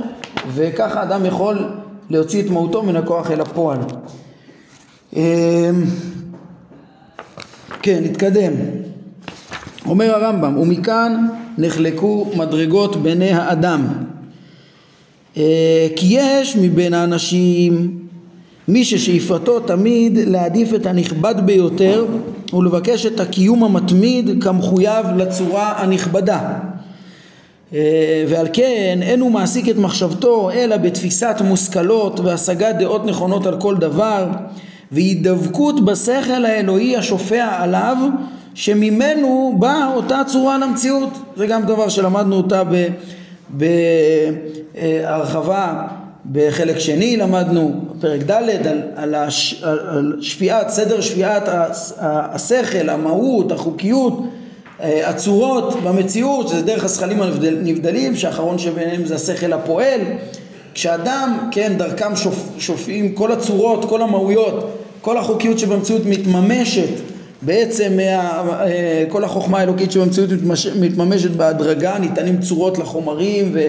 [0.55, 1.68] וככה אדם יכול
[2.11, 3.79] להוציא את מהותו מן הכוח אל הפועל.
[5.16, 5.70] אה,
[7.83, 8.52] כן, נתקדם.
[9.88, 11.27] אומר הרמב"ם, ומכאן
[11.59, 13.87] נחלקו מדרגות בני האדם.
[15.37, 17.99] אה, כי יש מבין האנשים
[18.68, 22.07] מי ששאיפתו תמיד להעדיף את הנכבד ביותר
[22.53, 26.59] ולבקש את הקיום המתמיד כמחויב לצורה הנכבדה.
[27.75, 33.61] אה, ועל כן אין הוא מעסיק את מחשבתו אלא בתפיסת מושכלות והשגת דעות נכונות על
[33.61, 34.27] כל דבר
[34.92, 37.96] והידבקות בשכל האלוהי השופע עליו
[38.57, 41.11] שממנו באה אותה צורה למציאות.
[41.37, 42.62] זה גם דבר שלמדנו אותה
[44.75, 45.87] בהרחבה
[46.33, 48.33] בחלק שני, למדנו פרק ד'
[48.66, 51.42] על, על, הש, על שפיעת, סדר שפיעת
[51.99, 54.23] השכל, המהות, החוקיות,
[54.81, 60.01] הצורות במציאות, שזה דרך הזכלים הנבדלים, שהאחרון שביניהם זה השכל הפועל.
[60.75, 68.42] כשאדם, כן, דרכם שופ, שופעים כל הצורות, כל המהויות, כל החוקיות שבמציאות מתממשת בעצם מה,
[68.61, 70.31] אה, כל החוכמה האלוקית שבמציאות
[70.81, 73.61] מתממשת בהדרגה, ניתנים צורות לחומרים ו,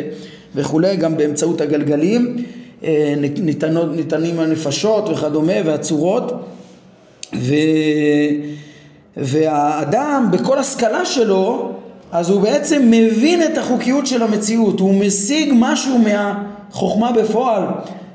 [0.55, 2.43] וכולי, גם באמצעות הגלגלים,
[2.83, 6.33] אה, ניתנות, ניתנים הנפשות וכדומה והצורות.
[7.35, 7.53] ו,
[9.17, 11.73] והאדם בכל השכלה שלו
[12.11, 17.63] אז הוא בעצם מבין את החוקיות של המציאות, הוא משיג משהו מהחוכמה בפועל,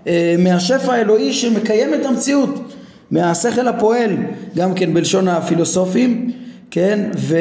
[0.07, 2.72] אה, מהשפע האלוהי שמקיים את המציאות
[3.13, 4.17] מהשכל הפועל,
[4.57, 6.31] גם כן בלשון הפילוסופים,
[6.71, 7.37] כן, ו...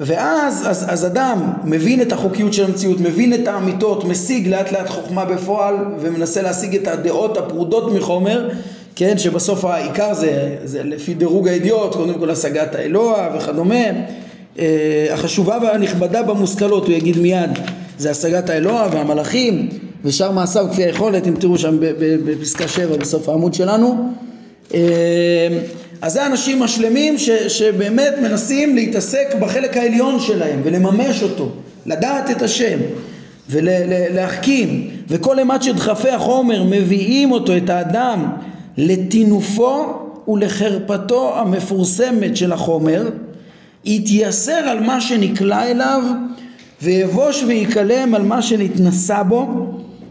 [0.00, 4.88] ואז אז, אז אדם מבין את החוקיות של המציאות, מבין את האמיתות, משיג לאט לאט
[4.88, 8.50] חוכמה בפועל ומנסה להשיג את הדעות הפרודות מחומר,
[8.96, 13.84] כן, שבסוף העיקר זה, זה לפי דירוג הידיעות, קודם כל השגת האלוה וכדומה.
[14.58, 17.50] אה, החשובה והנכבדה במושכלות, הוא יגיד מיד,
[17.98, 19.68] זה השגת האלוה והמלאכים
[20.04, 24.12] ושאר מעשיו כפי היכולת, אם תראו שם בפסקה 7 בסוף העמוד שלנו.
[24.74, 24.78] אמ,
[26.02, 31.48] אז זה האנשים השלמים ש, שבאמת מנסים להתעסק בחלק העליון שלהם ולממש אותו,
[31.86, 32.78] לדעת את השם.
[33.50, 38.24] ולהחכים וכל אימת שדחפי החומר מביאים אותו את האדם
[38.76, 39.84] לטינופו
[40.28, 43.08] ולחרפתו המפורסמת של החומר
[43.84, 46.02] יתייסר על מה שנקלע אליו
[46.82, 49.46] ויבוש ויקלם על מה שנתנסה בו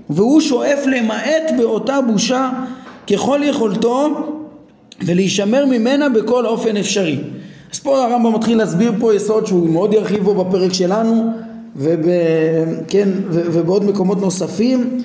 [0.09, 2.49] והוא שואף למעט באותה בושה
[3.13, 4.29] ככל יכולתו
[5.05, 7.21] ולהישמר ממנה בכל אופן אפשרי.
[7.73, 11.31] אז פה הרמב"ם מתחיל להסביר פה יסוד שהוא מאוד ירחיב בו בפרק שלנו
[11.75, 12.01] וב,
[12.87, 15.03] כן, ובעוד מקומות נוספים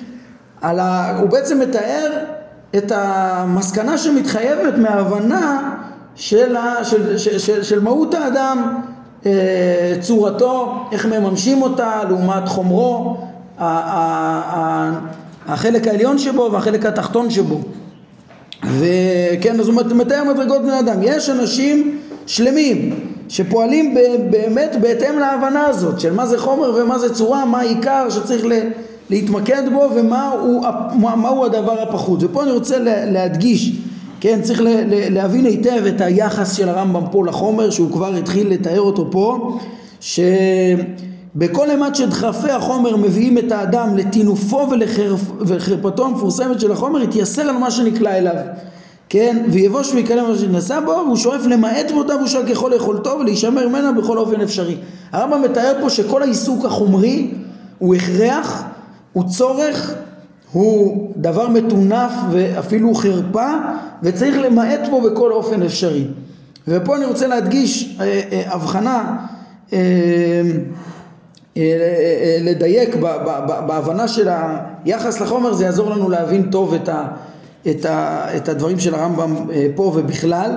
[0.61, 2.11] ה, הוא בעצם מתאר
[2.77, 5.75] את המסקנה שמתחייבת מההבנה
[6.15, 8.81] של, ה, של, של, של, של מהות האדם,
[9.25, 13.17] אה, צורתו, איך מממשים אותה לעומת חומרו,
[15.47, 17.61] החלק העליון שבו והחלק התחתון שבו.
[18.63, 20.99] וכן, אז הוא מתאר מדרגות בני אדם.
[21.03, 22.95] יש אנשים שלמים
[23.29, 23.95] שפועלים
[24.29, 28.45] באמת בהתאם להבנה הזאת של מה זה חומר ומה זה צורה, מה העיקר שצריך
[29.09, 32.23] להתמקד בו ומהו הדבר הפחות.
[32.23, 33.71] ופה אני רוצה להדגיש,
[34.19, 34.61] כן, צריך
[35.09, 39.57] להבין היטב את היחס של הרמב"ם פה לחומר שהוא כבר התחיל לתאר אותו פה,
[39.99, 40.19] ש...
[41.35, 44.67] בכל אימת שדחפי החומר מביאים את האדם לטינופו
[45.39, 48.35] ולחרפתו המפורסמת של החומר, יתייסר על מה שנקלע אליו.
[49.09, 53.91] כן, ויבוש ויקלם מה שנעשה בו, והוא שואף למעט באותה בושה ככל יכולתו ולהישמר ממנה
[53.91, 54.77] בכל אופן אפשרי.
[55.11, 57.31] הרמב"ם מתאר פה שכל העיסוק החומרי
[57.77, 58.63] הוא הכרח,
[59.13, 59.93] הוא צורך,
[60.51, 63.49] הוא דבר מטונף ואפילו חרפה,
[64.03, 66.05] וצריך למעט בו בכל אופן אפשרי.
[66.67, 69.15] ופה אני רוצה להדגיש אה, אה, הבחנה
[69.73, 70.41] אה,
[72.41, 72.95] לדייק
[73.67, 74.27] בהבנה של
[74.85, 77.07] היחס לחומר זה יעזור לנו להבין טוב את, ה,
[77.69, 80.51] את, ה, את הדברים של הרמב"ם אה, פה ובכלל.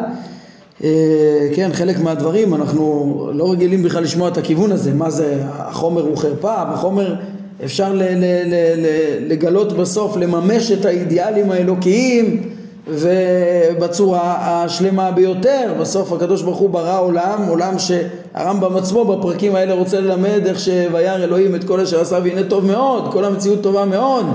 [1.55, 4.95] כן חלק מהדברים אנחנו לא רגילים בכלל לשמוע את הכיוון הזה.
[4.95, 6.65] מה זה החומר הוא חרפה?
[6.65, 7.15] בחומר
[7.65, 8.87] אפשר ל, ל, ל, ל,
[9.33, 12.43] לגלות בסוף לממש את האידיאלים האלוקיים
[12.89, 15.75] ובצורה השלמה ביותר.
[15.81, 17.75] בסוף הקדוש ברוך הוא ברא עולם, עולם
[18.37, 22.67] שהרמב"ם עצמו בפרקים האלה רוצה ללמד איך שוירא אלוהים את כל אשר עשה והנה טוב
[22.67, 24.27] מאוד, כל המציאות טובה מאוד.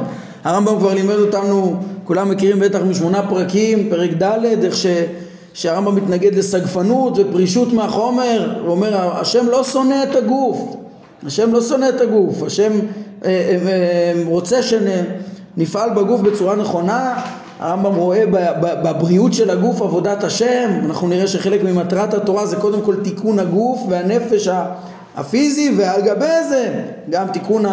[0.43, 4.85] הרמב"ם כבר לימד אותנו, כולם מכירים בטח משמונה פרקים, פרק ד', איך ש...
[5.53, 10.75] שהרמב"ם מתנגד לסגפנות ופרישות מהחומר, הוא אומר השם לא שונא את הגוף,
[11.25, 12.71] השם לא שונא את הגוף, השם
[13.25, 17.21] אה, אה, אה, רוצה שנפעל בגוף בצורה נכונה
[17.59, 18.23] הרמב"ם רואה
[18.61, 23.79] בבריאות של הגוף עבודת השם, אנחנו נראה שחלק ממטרת התורה זה קודם כל תיקון הגוף
[23.89, 24.49] והנפש
[25.15, 27.63] הפיזי ועל גבי זה גם תיקון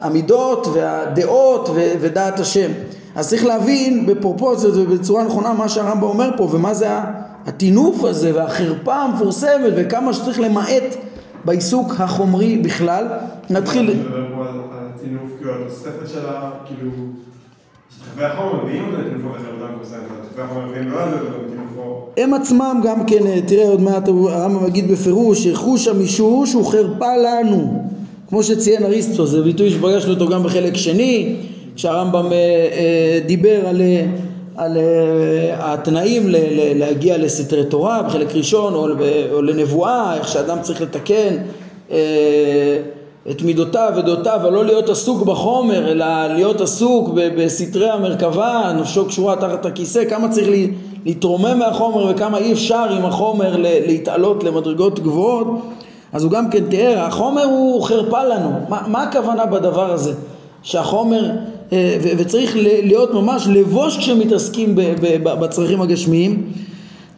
[0.00, 2.70] המידות והדעות ודעת השם.
[3.16, 6.88] אז צריך להבין בפרופורציות ובצורה נכונה מה שהרמב"ם אומר פה ומה זה
[7.46, 10.96] הטינוף הזה והחרפה המפורסמת וכמה שצריך למעט
[11.44, 13.06] בעיסוק החומרי בכלל.
[13.50, 14.02] נתחיל...
[22.16, 27.84] הם עצמם גם כן, תראה עוד מעט הרמב"ם מגיד בפירוש, שחוש המישוש הוא חרפה לנו,
[28.28, 31.36] כמו שציין אריסטו, זה ביטוי שפגשנו אותו גם בחלק שני,
[31.76, 34.06] כשהרמב"ם אה, אה, דיבר על, אה,
[34.56, 34.78] על
[35.58, 36.22] התנאים
[36.74, 38.88] להגיע לסתרי תורה בחלק ראשון, או,
[39.32, 41.36] או לנבואה, איך שאדם צריך לתקן
[43.30, 49.66] את מידותיו ודעותיו ולא להיות עסוק בחומר אלא להיות עסוק בסתרי המרכבה, נפשו קשורה תחת
[49.66, 50.48] הכיסא, כמה צריך
[51.04, 55.46] להתרומם מהחומר וכמה אי אפשר עם החומר להתעלות למדרגות גבוהות.
[56.12, 60.12] אז הוא גם כן תיאר, החומר הוא חרפה לנו, מה, מה הכוונה בדבר הזה?
[60.62, 61.30] שהחומר,
[61.72, 64.74] אה, וצריך להיות ממש לבוש כשמתעסקים
[65.22, 66.52] בצרכים הגשמיים.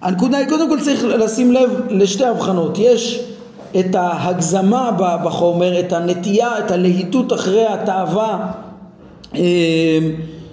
[0.03, 3.25] הנקודה היא קודם כל צריך לשים לב לשתי הבחנות, יש
[3.81, 4.91] את ההגזמה
[5.25, 8.53] בחומר, את הנטייה, את הלהיטות אחרי התאווה
[9.35, 9.99] אה,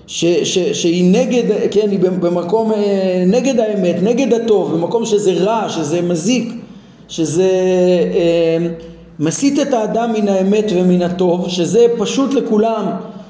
[0.08, 5.70] ש, ש, שהיא נגד, כן, היא במקום אה, נגד האמת, נגד הטוב, במקום שזה רע,
[5.70, 6.54] שזה מזיק,
[7.08, 7.50] שזה
[8.14, 8.68] אה,
[9.20, 12.86] מסית את האדם מן האמת ומן הטוב, שזה פשוט לכולם,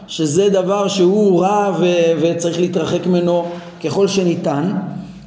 [0.08, 1.86] שזה דבר שהוא רע ו,
[2.22, 3.46] וצריך להתרחק ממנו
[3.84, 4.72] ככל שניתן,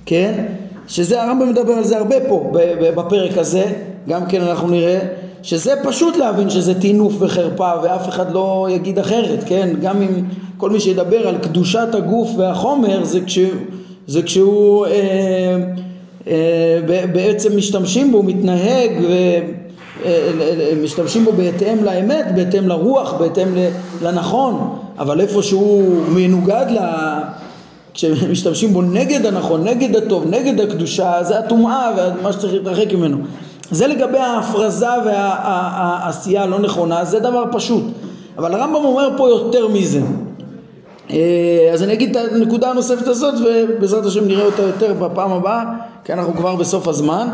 [0.06, 0.44] כן?
[0.88, 2.52] שזה הרמב"ם מדבר על זה הרבה פה
[2.96, 3.64] בפרק הזה,
[4.08, 4.98] גם כן אנחנו נראה
[5.42, 9.68] שזה פשוט להבין שזה טינוף וחרפה ואף אחד לא יגיד אחרת, כן?
[9.82, 10.24] גם אם
[10.56, 13.38] כל מי שידבר על קדושת הגוף והחומר זה, כש,
[14.06, 15.56] זה כשהוא אה,
[16.26, 16.80] אה,
[17.12, 18.90] בעצם משתמשים בו, מתנהג
[20.72, 23.48] ומשתמשים אה, בו בהתאם לאמת, בהתאם לרוח, בהתאם
[24.02, 26.78] לנכון, אבל איפה שהוא מנוגד ל...
[27.94, 33.16] כשמשתמשים בו נגד הנכון, נגד הטוב, נגד הקדושה, זה הטומאה ומה שצריך להתרחק ממנו.
[33.70, 37.84] זה לגבי ההפרזה והעשייה הלא נכונה, זה דבר פשוט.
[38.38, 40.00] אבל הרמב"ם אומר פה יותר מזה.
[41.10, 45.64] אה, אז אני אגיד את הנקודה הנוספת הזאת ובעזרת השם נראה אותה יותר בפעם הבאה
[46.04, 47.28] כי אנחנו כבר בסוף הזמן.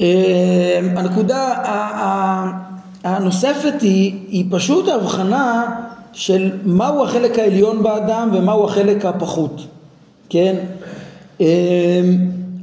[0.00, 1.54] אה, הנקודה
[3.04, 5.76] הנוספת היא, היא פשוט ההבחנה
[6.12, 9.62] של מהו החלק העליון באדם ומהו החלק הפחות,
[10.28, 10.56] כן?
[11.40, 11.46] אה,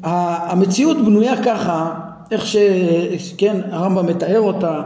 [0.03, 1.93] המציאות בנויה ככה,
[2.31, 2.45] איך
[3.17, 4.81] שכן הרמב"ם מתאר אותה,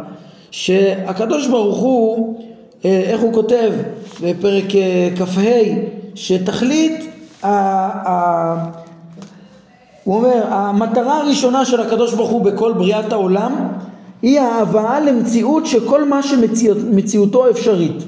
[0.51, 2.39] שהקדוש ברוך הוא,
[2.85, 3.71] אה, איך הוא כותב
[4.21, 5.41] בפרק אה, כ"ה,
[6.15, 7.05] שתכלית,
[10.03, 13.67] הוא אומר, המטרה הראשונה של הקדוש ברוך הוא בכל בריאת העולם
[14.21, 18.03] היא ההבאה למציאות שכל מה שמציאותו אפשרית.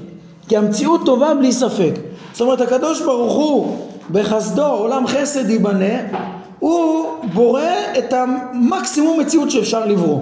[0.48, 1.92] כי המציאות טובה בלי ספק.
[2.32, 3.76] זאת אומרת הקדוש ברוך הוא
[4.10, 5.94] בחסדו עולם חסד ייבנה
[6.64, 7.62] הוא בורא
[7.98, 10.20] את המקסימום מציאות שאפשר לברוא.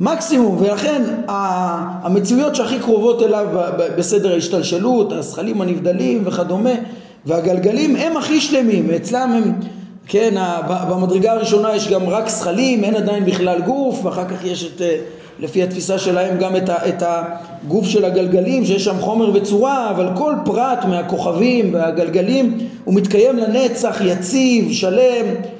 [0.00, 1.02] מקסימום ולכן
[2.02, 3.46] המציאויות שהכי קרובות אליו
[3.98, 6.70] בסדר ההשתלשלות הזכלים הנבדלים וכדומה
[7.26, 8.90] והגלגלים הם הכי שלמים.
[8.90, 9.52] אצלם הם
[10.06, 10.34] כן
[10.68, 14.82] במדרגה הראשונה יש גם רק זכלים אין עדיין בכלל גוף ואחר כך יש את
[15.38, 20.84] לפי התפיסה שלהם גם את, הגוף של הגלגלים שיש שם חומר וצורה אבל כל פרט
[20.84, 25.26] מהכוכבים והגלגלים הוא מתקיים לנצח יציב שלם.
[25.26, 25.57] אה,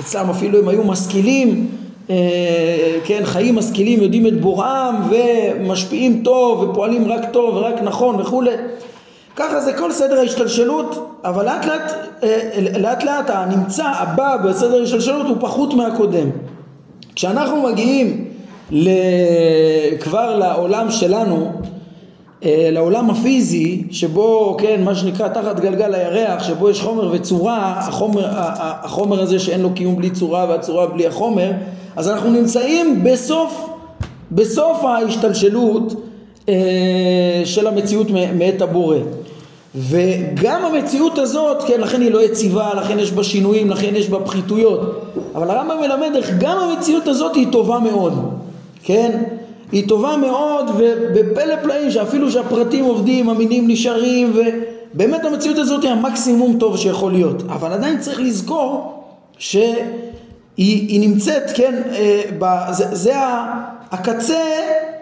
[0.00, 1.68] אצלם אפילו הם היו משכילים
[2.10, 2.16] אה,
[3.04, 8.50] כן חיים משכילים יודעים את בוראם ומשפיעים טוב ופועלים רק טוב ורק נכון וכולי
[9.36, 15.26] ככה זה כל סדר ההשתלשלות אבל לאט לאט אה, לאט לאט הנמצא הבא בסדר ההשתלשלות
[15.26, 16.30] הוא פחות מהקודם.
[17.14, 18.24] כשאנחנו מגיעים
[20.00, 21.71] כבר לעולם שלנו, אה,
[22.44, 28.24] לעולם הפיזי, שבו, כן, מה שנקרא תחת גלגל הירח, שבו יש חומר וצורה, החומר,
[28.82, 31.50] החומר הזה שאין לו קיום בלי צורה והצורה בלי החומר,
[31.96, 33.68] אז אנחנו נמצאים בסוף,
[34.32, 35.94] בסוף ההשתלשלות
[36.48, 38.96] אה, של המציאות מאת הבורא.
[39.74, 44.20] וגם המציאות הזאת, כן, לכן היא לא יציבה, לכן יש בה שינויים, לכן יש בה
[44.20, 44.80] פחיתויות.
[45.34, 48.30] אבל הרמב"ם מלמד איך גם המציאות הזאת היא טובה מאוד,
[48.82, 49.22] כן?
[49.72, 56.56] היא טובה מאוד ובפלא פלאים שאפילו שהפרטים עובדים, המינים נשארים ובאמת המציאות הזאת היא המקסימום
[56.58, 57.42] טוב שיכול להיות.
[57.48, 58.94] אבל עדיין צריך לזכור
[59.38, 63.14] שהיא נמצאת, כן, אה, זה, זה
[63.90, 64.42] הקצה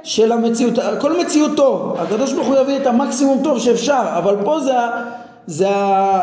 [0.02, 4.61] של המציאות, כל מציאות טוב, הקדוש ברוך הוא יביא את המקסימום טוב שאפשר, אבל פה
[4.61, 4.72] זה,
[5.46, 5.68] זה,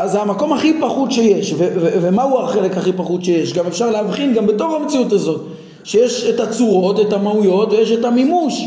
[0.06, 4.34] זה המקום הכי פחות שיש, ו, ו, ומהו החלק הכי פחות שיש, גם אפשר להבחין
[4.34, 5.42] גם בתוך המציאות הזאת,
[5.88, 8.66] שיש את הצורות, את המהויות ויש את המימוש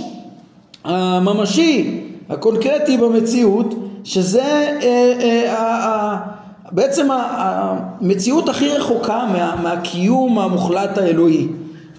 [0.85, 4.43] הממשי, הקונקרטי במציאות, שזה
[4.83, 6.17] אה, אה,
[6.73, 11.47] בעצם המציאות הכי רחוקה מה, מהקיום המוחלט האלוהי,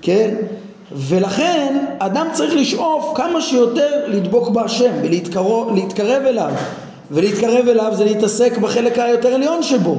[0.02, 0.36] כן?
[0.92, 6.52] ולכן אדם צריך לשאוף כמה שיותר לדבוק בהשם ולהתקרב אליו
[7.12, 9.96] ולהתקרב אליו זה להתעסק בחלק היותר עליון שבו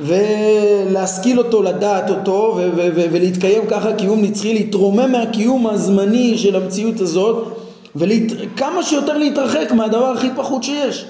[0.00, 6.56] ולהשכיל אותו, לדעת אותו ו- ו- ו- ולהתקיים ככה קיום נצחי, להתרומם מהקיום הזמני של
[6.56, 7.46] המציאות הזאת
[7.96, 11.04] וכמה שיותר להתרחק מהדבר הכי פחות שיש.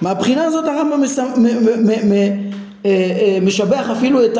[0.00, 4.38] מהבחינה הזאת הרמב"ם אה, אה, משבח אפילו את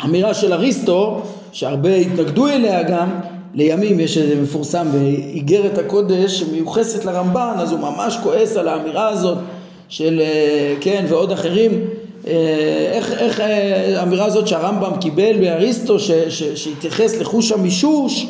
[0.00, 1.22] האמירה של אריסטו
[1.52, 3.08] שהרבה התנגדו אליה גם,
[3.54, 9.38] לימים יש איזה מפורסם באיגרת הקודש שמיוחסת לרמב"ן, אז הוא ממש כועס על האמירה הזאת
[9.88, 11.72] של, אה, כן, ועוד אחרים,
[12.92, 15.96] איך, איך אה, האמירה הזאת שהרמב"ם קיבל באריסטו
[16.54, 18.26] שהתייחס לחוש המישוש,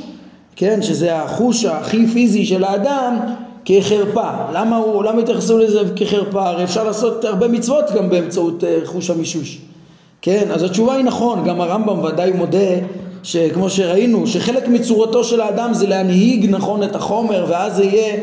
[0.57, 3.17] כן, שזה החוש הכי פיזי של האדם,
[3.65, 4.31] כחרפה.
[4.53, 6.49] למה, הוא, למה התייחסו לזה כחרפה?
[6.49, 9.59] הרי אפשר לעשות הרבה מצוות גם באמצעות חוש המישוש.
[10.23, 12.59] כן, אז התשובה היא נכון, גם הרמב"ם ודאי מודה
[13.23, 18.17] שכמו שראינו, שחלק מצורתו של האדם זה להנהיג נכון את החומר ואז זה יהיה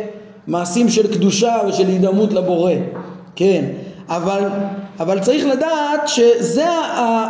[0.48, 2.74] מעשים של קדושה ושל הידמות לבורא,
[3.36, 3.66] כן,
[4.10, 4.42] אבל,
[5.00, 6.66] אבל צריך לדעת שזה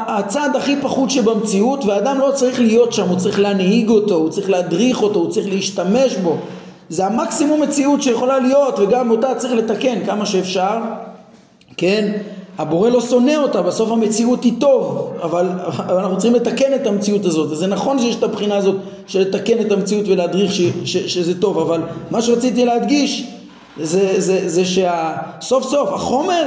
[0.07, 4.49] הצעד הכי פחות שבמציאות והאדם לא צריך להיות שם, הוא צריך להנהיג אותו, הוא צריך
[4.49, 6.37] להדריך אותו, הוא צריך להשתמש בו,
[6.89, 10.77] זה המקסימום מציאות שיכולה להיות וגם אותה צריך לתקן כמה שאפשר,
[11.77, 12.11] כן,
[12.57, 17.25] הבורא לא שונא אותה, בסוף המציאות היא טוב, אבל, אבל אנחנו צריכים לתקן את המציאות
[17.25, 17.51] הזאת.
[17.51, 18.75] אז זה נכון שיש את הבחינה הזאת
[19.07, 23.27] של לתקן את המציאות ולהדריך ש, ש, שזה טוב, אבל מה שרציתי להדגיש
[23.81, 26.43] זה, זה, זה שהסוף סוף החומר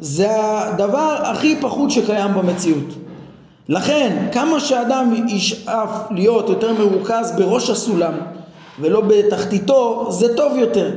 [0.00, 2.94] זה הדבר הכי פחות שקיים במציאות.
[3.68, 8.12] לכן, כמה שאדם ישאף להיות יותר מרוכז בראש הסולם
[8.80, 10.90] ולא בתחתיתו, זה טוב יותר.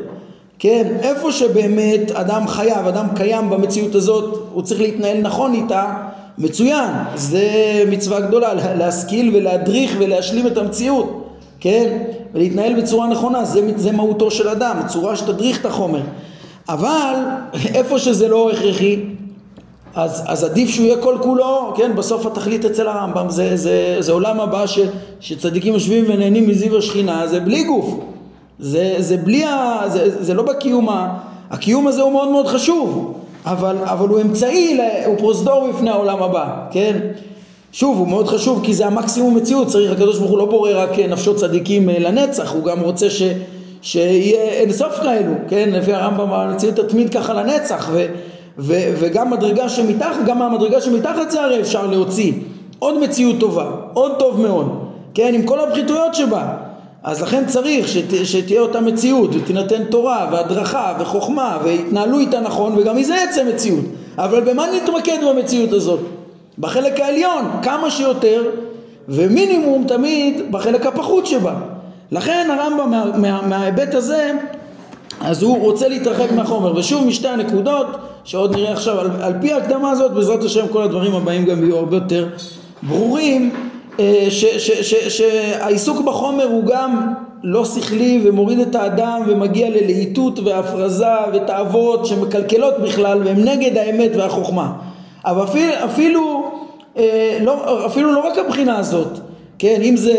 [0.59, 5.93] כן, איפה שבאמת אדם חייב, אדם קיים במציאות הזאת, הוא צריך להתנהל נכון איתה,
[6.37, 7.43] מצוין, זה
[7.89, 11.27] מצווה גדולה, להשכיל ולהדריך ולהשלים את המציאות,
[11.59, 11.97] כן,
[12.33, 16.01] ולהתנהל בצורה נכונה, זה, זה מהותו של אדם, צורה שתדריך את החומר.
[16.69, 17.15] אבל
[17.73, 18.99] איפה שזה לא הכרחי,
[19.95, 24.11] אז, אז עדיף שהוא יהיה כל כולו, כן, בסוף התכלית אצל הרמב"ם זה, זה, זה
[24.11, 24.79] עולם הבא ש,
[25.19, 27.99] שצדיקים יושבים ונהנים מזיו השכינה, זה בלי גוף,
[28.59, 29.81] זה, זה בלי ה...
[29.87, 31.17] זה, זה לא בקיום ה...
[31.49, 33.13] הקיום הזה הוא מאוד מאוד חשוב,
[33.45, 36.99] אבל, אבל הוא אמצעי, הוא פרוזדור בפני העולם הבא, כן?
[37.71, 40.99] שוב, הוא מאוד חשוב כי זה המקסימום מציאות, צריך, הקדוש ברוך הוא לא בורא רק
[40.99, 43.21] נפשות צדיקים אה, לנצח, הוא גם רוצה ש,
[43.81, 45.69] שיהיה אין סוף כאלו, כן?
[45.71, 48.05] לפי הרמב"ם המציאות תתמיד ככה לנצח, ו,
[48.57, 52.33] ו, וגם מדרגה שמתחת, גם מהמדרגה שמתחת זה הרי אפשר להוציא
[52.79, 54.79] עוד מציאות טובה, עוד טוב מאוד,
[55.13, 55.31] כן?
[55.33, 56.47] עם כל הפחיתויות שבה.
[57.03, 62.97] אז לכן צריך שת, שתהיה אותה מציאות ותינתן תורה והדרכה וחוכמה והתנהלו איתה נכון וגם
[62.97, 63.85] מזה יצא מציאות
[64.17, 65.99] אבל במה נתמקד במציאות הזאת?
[66.59, 68.43] בחלק העליון כמה שיותר
[69.09, 71.53] ומינימום תמיד בחלק הפחות שבה
[72.11, 74.31] לכן הרמב"ם מה, מה, מההיבט הזה
[75.21, 76.75] אז הוא רוצה להתרחק מהחומר.
[76.75, 77.87] ושוב משתי הנקודות
[78.23, 81.77] שעוד נראה עכשיו על, על פי ההקדמה הזאת בעזרת השם כל הדברים הבאים גם יהיו
[81.77, 82.27] הרבה יותר
[82.83, 83.53] ברורים
[83.99, 84.27] אה,
[85.09, 93.21] שהעיסוק בחומר הוא גם לא שכלי ומוריד את האדם ומגיע ללהיטות והפרזה ותאוות שמקלקלות בכלל
[93.23, 94.71] והם נגד האמת והחוכמה.
[95.25, 96.51] אבל אפילו, אפילו,
[96.97, 99.19] אה, לא, אפילו לא רק הבחינה הזאת
[99.59, 100.15] כן, אם זה,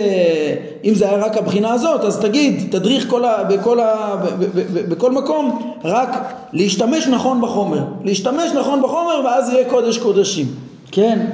[0.85, 4.61] אם זה היה רק הבחינה הזאת, אז תגיד, תדריך כל ה, בכל, ה, ב, ב,
[4.61, 7.85] ב, בכל מקום, רק להשתמש נכון בחומר.
[8.05, 10.47] להשתמש נכון בחומר ואז יהיה קודש קודשים,
[10.93, 11.27] כן?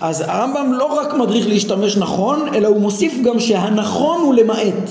[0.00, 4.90] אז הרמב"ם לא רק מדריך להשתמש נכון, אלא הוא מוסיף גם שהנכון הוא למעט.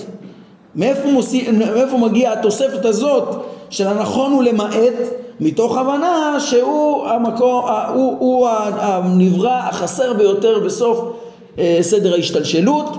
[0.76, 4.94] מאיפה, מוסיף, מאיפה מגיעה התוספת הזאת של הנכון הוא למעט?
[5.40, 11.00] מתוך הבנה שהוא המקור, הוא, הוא הנברא החסר ביותר בסוף
[11.82, 12.98] סדר ההשתלשלות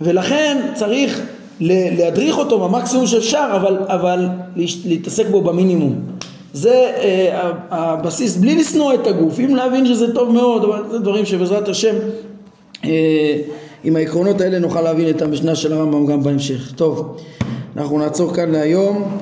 [0.00, 1.20] ולכן צריך
[1.60, 4.28] להדריך אותו במקסימום שאפשר אבל, אבל
[4.84, 6.00] להתעסק בו במינימום
[6.54, 11.24] זה אה, הבסיס בלי לשנוא את הגוף, אם להבין שזה טוב מאוד, אבל זה דברים
[11.24, 11.94] שבעזרת השם
[12.84, 13.36] אה,
[13.84, 16.72] עם העקרונות האלה נוכל להבין את המשנה של הרמב"ם גם בהמשך.
[16.76, 17.16] טוב,
[17.76, 19.18] אנחנו נעצור כאן להיום.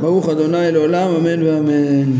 [0.00, 2.12] ברוך אדוני לעולם, אמן ואמן.